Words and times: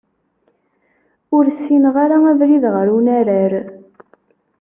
Ur 1.35 1.45
ssineɣ 1.57 1.95
ara 2.03 2.17
abrid 2.31 2.63
ɣer 2.73 2.87
unarar. 2.97 3.53